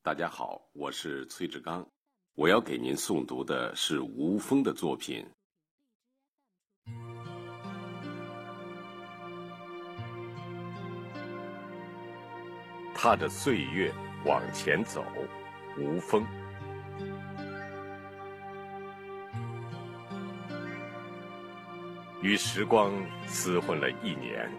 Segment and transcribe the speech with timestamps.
[0.00, 1.86] 大家好，我是崔志刚，
[2.34, 5.26] 我要给您诵读的是吴峰的作品。
[12.94, 13.92] 踏着岁月
[14.24, 15.04] 往前走，
[15.76, 16.24] 吴峰。
[22.22, 22.92] 与时光
[23.26, 24.50] 厮混了一年，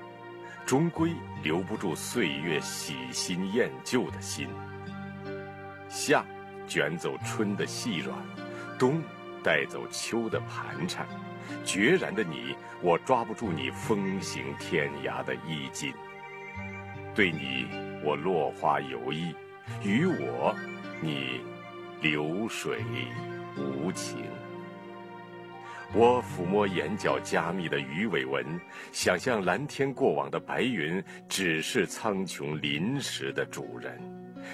[0.66, 1.12] 终归
[1.42, 4.48] 留不住岁月喜新厌旧的心。
[5.90, 6.24] 夏
[6.68, 8.16] 卷走春的细软，
[8.78, 9.02] 冬
[9.43, 11.06] 带走秋的盘缠。
[11.65, 15.92] 决然的你，我抓不住你风行天涯的衣襟。
[17.15, 17.68] 对你，
[18.04, 19.34] 我落花有意；
[19.84, 20.56] 与我，
[21.02, 21.42] 你
[22.01, 22.84] 流水
[23.57, 24.20] 无情。
[25.92, 28.46] 我抚摸眼角加密的鱼尾纹，
[28.92, 34.00] 想象蓝天过往的白云只是苍穹临时的主人，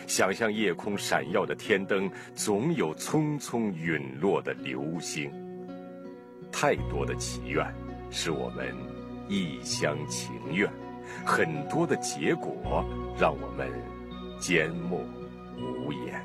[0.08, 5.32] 想象夜空闪耀的天灯总有匆匆陨落的流星。
[6.52, 7.66] 太多的祈愿，
[8.10, 8.74] 是我们
[9.28, 10.70] 一厢情愿；
[11.26, 12.86] 很多的结果，
[13.20, 13.70] 让我们
[14.40, 15.02] 缄默
[15.58, 16.24] 无言。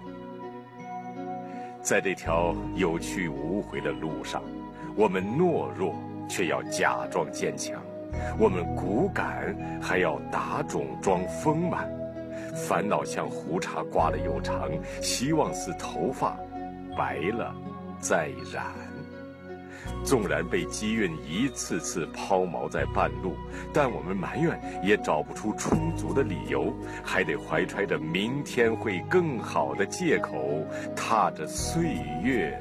[1.83, 4.43] 在这条有去无回的路上。
[4.97, 5.95] 我们懦弱，
[6.29, 7.79] 却要假装坚强；
[8.39, 11.89] 我们骨感，还要打肿装丰满。
[12.55, 14.71] 烦恼像胡茬刮了又长，
[15.03, 16.37] 希望似头发
[16.97, 17.55] 白了
[18.01, 18.65] 再染。
[20.05, 23.35] 纵然被机运一次次抛锚在半路，
[23.73, 32.59] 但我们埋怨也找不出充足的理由，还得怀揣着明天会更好的借口，踏着岁月。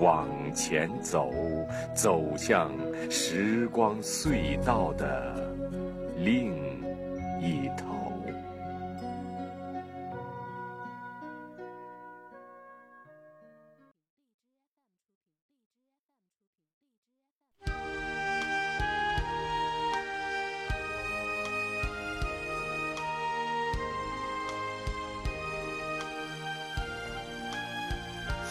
[0.00, 1.30] 往前走，
[1.94, 2.72] 走向
[3.10, 5.54] 时光隧道的
[6.16, 6.54] 另
[7.38, 8.09] 一头。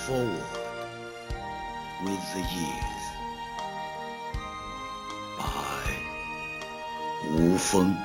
[0.09, 0.59] Forward.
[2.03, 3.03] with the years
[5.37, 5.83] by
[7.35, 7.95] Wu Feng.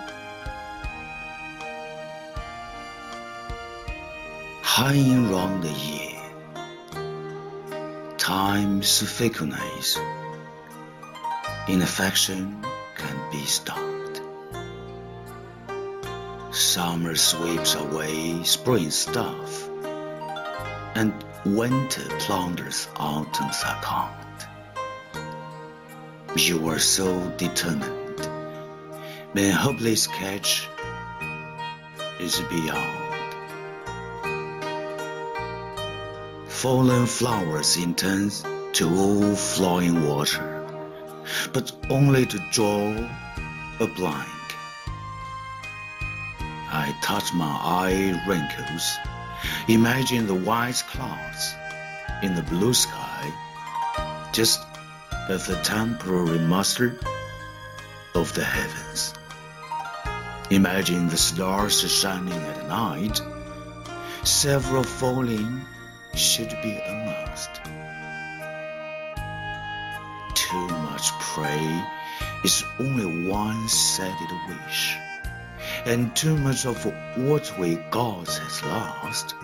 [4.62, 6.20] Hanging round the year,
[8.18, 9.96] time's fickleness
[11.68, 12.62] in affection
[12.96, 14.20] can be stopped.
[16.50, 19.70] Summer sweeps away spring stuff,
[20.96, 24.46] and winter plunders autumn's account.
[26.36, 28.28] You were so determined,
[29.32, 30.66] when hopeless catch
[32.18, 33.00] is beyond.
[36.48, 38.32] Fallen flowers intend
[38.72, 40.66] to all flowing water,
[41.52, 42.90] but only to draw
[43.80, 44.28] a blank.
[46.72, 49.13] I touch my eye wrinkles
[49.68, 51.54] Imagine the white clouds
[52.22, 53.32] in the blue sky,
[54.32, 54.60] just
[55.28, 56.98] as the temporary master
[58.14, 59.14] of the heavens.
[60.50, 63.20] Imagine the stars shining at night,
[64.22, 65.62] several falling
[66.14, 67.62] should be a must.
[70.34, 71.84] Too much pray
[72.44, 74.98] is only one sided wish
[75.86, 76.82] and too much of
[77.16, 79.34] what we got has lost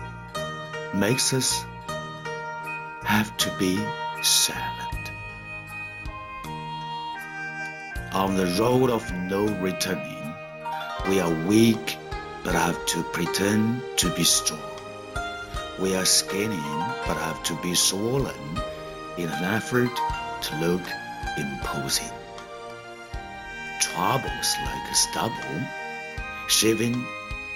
[0.93, 1.63] makes us
[3.03, 3.77] have to be
[4.23, 5.11] silent.
[8.13, 10.33] On the road of no returning,
[11.07, 11.97] we are weak
[12.43, 14.59] but have to pretend to be strong.
[15.79, 16.67] We are skinny
[17.05, 18.59] but have to be swollen
[19.17, 19.95] in an effort
[20.41, 20.81] to look
[21.37, 22.11] imposing.
[23.79, 25.80] Troubles like stubble
[26.51, 27.05] shaving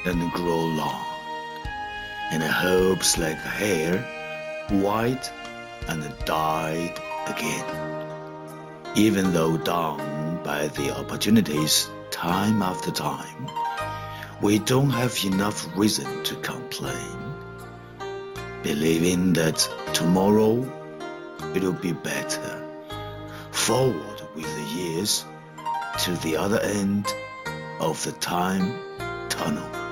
[0.06, 1.06] and grow long,
[2.32, 3.98] and hopes like hair,
[4.70, 5.30] white
[5.90, 6.98] and dyed
[7.28, 7.66] again.
[8.96, 13.50] Even though down by the opportunities time after time,
[14.42, 17.18] we don't have enough reason to complain,
[18.64, 19.58] believing that
[19.94, 20.66] tomorrow
[21.54, 22.62] it'll be better.
[23.52, 25.26] Forward with the years
[26.00, 27.14] to the other end
[27.80, 28.80] of the time
[29.30, 29.85] tunnel.